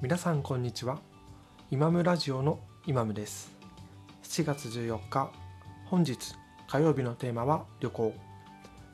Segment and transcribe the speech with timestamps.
[0.00, 1.00] 皆さんこんにちは。
[1.72, 3.50] イマムラジオのイマムです。
[4.22, 5.32] 7月14日
[5.86, 6.36] 本日
[6.68, 8.14] 火曜日のテーマは旅行。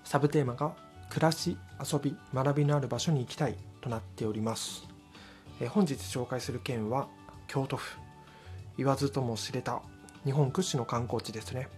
[0.03, 0.75] サブテーマが
[1.11, 4.89] 暮らし遊び学びのある場所に行きたいとなっております。
[5.61, 7.07] え本日紹介する県は
[7.49, 7.99] 京都府。
[8.79, 9.83] 言わずとも知れた
[10.25, 11.69] 日本屈指の観光地ですね。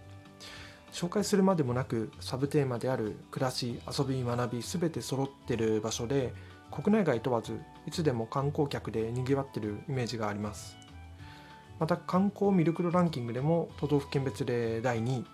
[0.93, 6.33] 紹介するまでもなくサブテーマである暮らし遊び学び全て揃ってる場所で
[6.71, 10.77] 国内外問わずいつでも観光客でにぎわってるイメージがあります。
[11.79, 15.25] また観光魅力度ランキングでも都道府県別で第2位。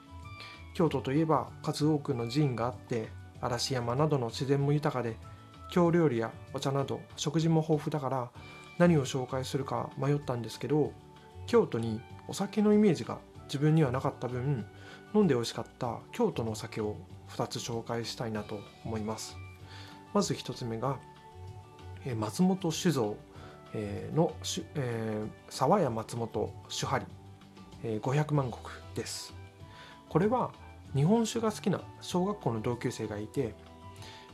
[0.73, 3.09] 京都といえば数多くの寺院があって
[3.41, 5.17] 嵐山などの自然も豊かで
[5.71, 8.29] 京料理やお茶など食事も豊富だから
[8.77, 10.91] 何を紹介するか迷ったんですけど
[11.45, 14.65] 京都にお酒のイメージが自分にはなかった分
[15.13, 16.95] 飲んで美味しかった京都のお酒を
[17.29, 19.37] 2つ紹介したいなと思います。
[20.13, 20.97] まず1つ目が
[22.17, 23.15] 松本酒造
[24.13, 24.33] の、
[25.49, 27.05] 沢屋松本酒張
[27.83, 28.57] 500万石
[28.95, 29.33] です。
[30.09, 30.51] これは
[30.95, 33.55] 日本酒が好きな小学校の同級生がいて、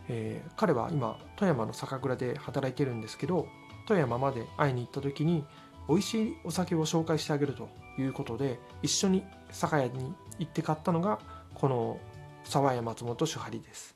[0.09, 3.47] えー、彼は今富山の酒蔵で働いてるんですけど
[3.87, 5.45] 富山まで会いに行った時に
[5.87, 11.19] 美味しいお酒を紹介してあげるということで一緒に酒屋に行って買ったのが
[11.53, 11.97] この
[12.43, 13.95] 沢屋松本酒張です。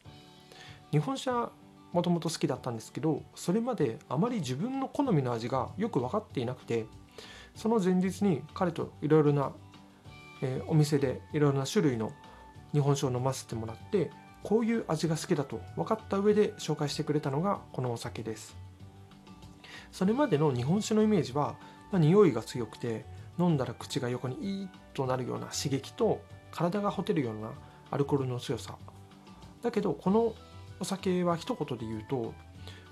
[0.92, 1.52] 日本酒は
[1.94, 6.86] もともと好きだったんですけどそれまであまり自分の好みの味がよく分かっていなくて
[7.55, 9.52] その前日に彼といろいろな、
[10.41, 12.11] えー、お店でいろいろな種類の
[12.73, 18.58] 日本酒を飲ませてもらってこういう味が好きだと分かった上で紹介してくれたのがこのお酒です。
[19.91, 21.55] それまでの日本酒のイメージは、
[21.91, 23.05] まあ、匂いが強くて
[23.39, 26.21] 飲んだら口が横にイーッとなるような刺激と
[26.52, 27.52] 体がほてるような
[27.91, 28.75] アルコールの強さ。
[29.61, 30.33] だけどこの
[30.84, 32.34] お酒は一言で言うと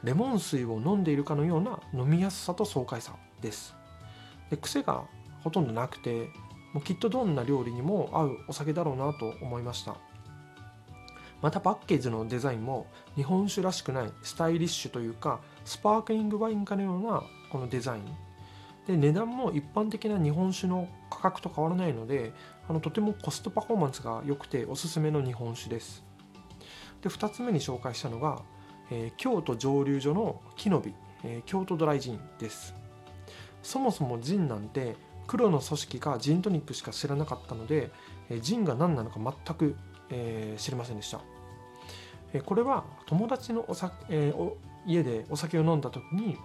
[0.01, 3.75] レモン水を飲んでいるかのような飲みやすさと爽快さです。
[4.49, 5.03] で癖が
[5.43, 6.29] ほとんどなくて
[6.73, 9.97] もうきっとどんな料理にも合うお酒だろうなと思いました。
[11.41, 12.87] またパッケージのデザインも
[13.17, 18.05] 日本酒らしくないスタイリッシュというかスパークリングワインかのようなこのデザイン。
[18.87, 22.31] で値段も一般的な日本酒の価格と変わらないので
[22.69, 26.09] あのとてもコストパフォーマンスが良くておすすめの日本酒です。
[27.01, 28.41] で2つ目に紹介したのが、
[28.89, 32.75] えー、京都蒸留所の木の実、えー、京都ドライジンです。
[33.63, 34.95] そもそもジンなんて
[35.27, 37.91] 黒の組織かジントニックしか知らなかったので、
[38.29, 39.75] えー、ジンが何なのか全く、
[40.09, 41.21] えー、知りませんでした、
[42.33, 44.57] えー、これは友達のおさ、えー、お
[44.87, 46.37] 家でお酒を飲んだ時に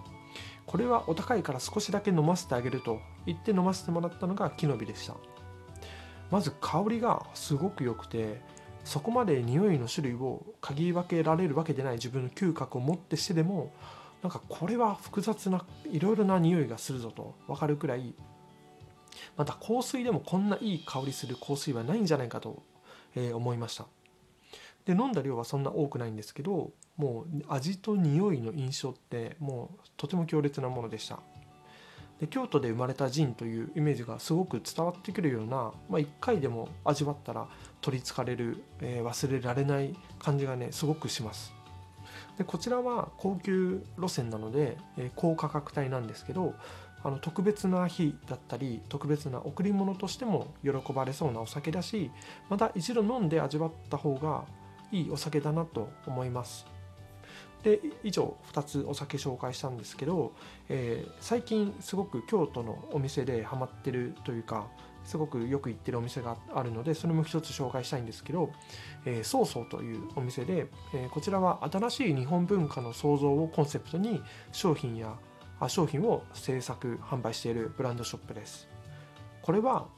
[0.66, 5.15] これはお高いから少しだけ飲ませてあげると言って飲ませてもらったのが木の実でした。
[6.31, 8.41] まず香りがすごく良くて
[8.87, 13.73] そこまで匂いの種類を嗅ぎ分けられるわけでない自分の嗅覚を持ってしてでも
[14.23, 18.15] なんかこれは複雑ないろいろな匂いがするぞと分かるくらい
[19.37, 22.63] また香水でもこんないい香りする香水はないんじゃないかと、
[23.15, 23.87] え思いました。
[24.85, 31.21] で飲んだ量はそんな多くないんですけどもう味と匂いの印象ってもうとても強烈なものでした。
[32.21, 37.47] で京都で生まれたジンというイメージがすごく伝わってくるような、まあ、1回でも味わったら
[37.81, 41.53] 取りつかれる、えー、忘れられない感じがねすごくします。
[42.38, 46.54] でこちらは高級路線なので、えー、高価格帯なんですけど
[47.03, 52.10] あの特別な日だったり特別な贈り物としても喜ばれそうなお酒だし
[52.48, 54.44] また一度飲んで味わった方が
[54.91, 56.76] いいお酒だなと思います。
[57.66, 60.32] で以上2つお酒紹介したんですけど、
[60.69, 64.69] えー、最近すごく京都のお店でハマってるというか
[65.03, 68.53] すごくよく行ってるお店があるのでそれも一つ紹介したいんですけど、
[69.04, 74.22] えー、ソーソーというお店で、えー、こちらは新しい日本文化の創造をコンセプトに
[74.53, 75.16] 商品や
[75.66, 78.69] 商品を制作販売しているブランドショップです。
[79.43, 79.88] これは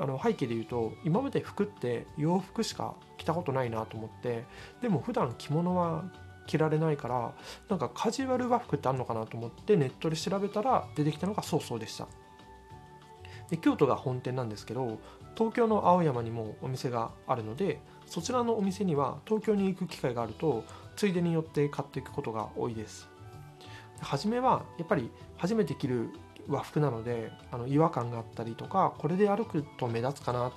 [0.00, 4.44] あの背景で言うと今まで服って洋服しか着たことないなと思って
[4.82, 6.04] でも普段着物は
[6.46, 7.32] 着られないから
[7.68, 12.06] なんかカジュアル和服ってあるのかなと思ってネットで調べたら出てきたのがそうそうでした。
[13.50, 14.98] で京都が本店なんですけど
[15.36, 20.64] 東京の青山にもお店があるのでそちらのお店には東京に行く機会があると
[20.96, 23.08] ついでに寄って買っていくことが多いです。
[24.00, 26.10] 初めはやっぱり初めて着る
[26.48, 30.52] 和服なのであの違和感があったりとかこれで歩くと目立つかなっ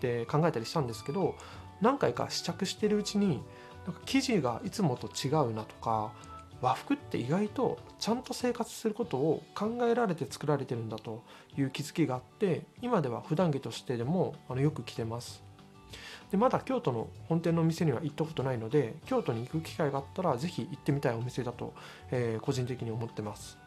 [0.00, 1.34] て考えたりしたんですけど
[1.80, 3.42] 何回か試着してるうちに
[3.86, 6.12] なんか生地がいつもと違うなとか
[6.60, 11.22] 和服って意外とちゃんと生活することを考えられて作られてるんだと
[11.56, 15.44] いう気づきがあって今では普段着としてでもあのよく着てます。
[16.30, 21.72] でまだ京都の本店のお店には行ったことないので京都に行く機会があったら是非行ってみたいお店だと、
[22.10, 23.58] えー、個人的に思ってます。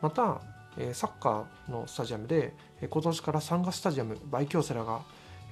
[0.00, 0.40] また、
[0.76, 5.02] えサッカーのスタジアムで、え今年からサンガスタジアムバイ京セラが、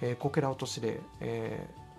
[0.00, 1.89] えーこけら落としで、えー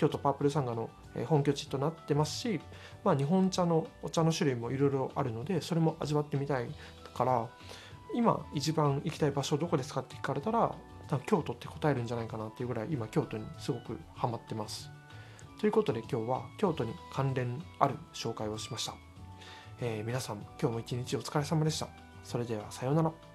[0.00, 0.88] 京都パープルサンガの
[1.26, 2.58] 本拠地となってますし、
[3.04, 6.70] まあ、日本茶のお茶の種類もいろいろあるのでそれも味わってみたい
[7.14, 7.46] から
[8.14, 10.74] 今一番行きたい場所どこですかって聞かれたら
[11.26, 14.90] 京都って答えるんじゃないかなっていうぐらい今京都にすごくハマってます。
[15.60, 18.94] ということで今日は京都に関連ある紹介をしました。
[19.80, 21.88] えー皆さん今日も一日お疲れ様でした。
[22.24, 23.29] それではさようなら。